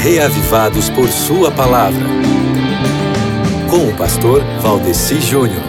[0.00, 2.06] reavivados por Sua palavra.
[3.68, 5.60] Com o pastor Valdeci Júnior.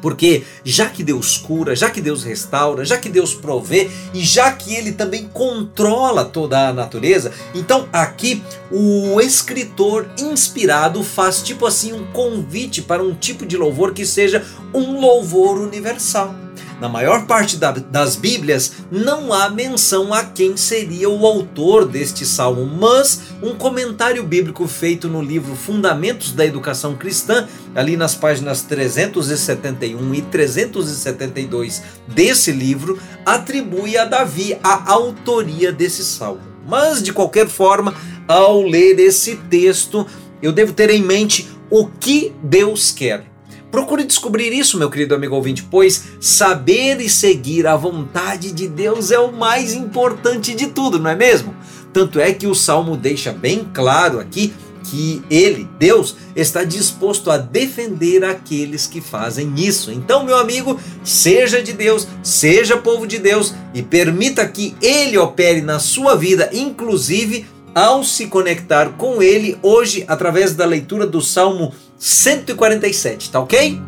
[0.00, 4.52] Porque já que Deus cura, já que Deus restaura, já que Deus provê e já
[4.52, 11.92] que ele também controla toda a natureza, então aqui o escritor inspirado faz tipo assim
[11.92, 16.34] um convite para um tipo de louvor que seja um louvor universal.
[16.80, 22.24] Na maior parte da, das Bíblias não há menção a quem seria o autor deste
[22.24, 28.62] salmo, mas um comentário bíblico feito no livro Fundamentos da Educação Cristã, ali nas páginas
[28.62, 36.40] 371 e 372 desse livro, atribui a Davi a autoria desse salmo.
[36.66, 37.94] Mas de qualquer forma,
[38.26, 40.06] ao ler esse texto,
[40.40, 43.29] eu devo ter em mente o que Deus quer.
[43.70, 49.10] Procure descobrir isso, meu querido amigo ouvinte, pois saber e seguir a vontade de Deus
[49.10, 51.54] é o mais importante de tudo, não é mesmo?
[51.92, 54.52] Tanto é que o salmo deixa bem claro aqui
[54.84, 59.92] que ele, Deus, está disposto a defender aqueles que fazem isso.
[59.92, 65.60] Então, meu amigo, seja de Deus, seja povo de Deus e permita que ele opere
[65.60, 71.72] na sua vida, inclusive ao se conectar com ele hoje através da leitura do Salmo
[71.98, 73.78] 147, tá ok?